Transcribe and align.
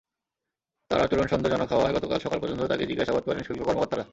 তাঁর 0.91 1.03
আচরণ 1.03 1.27
সন্দেহজনক 1.27 1.69
হওয়ায় 1.71 1.95
গতকাল 1.95 2.19
সকাল 2.19 2.37
পর্যন্ত 2.39 2.61
তাঁকে 2.63 2.85
জিজ্ঞাসাবাদ 2.85 3.23
করেন 3.25 3.41
শুল্ক 3.43 3.61
কর্মকর্তারা। 3.65 4.03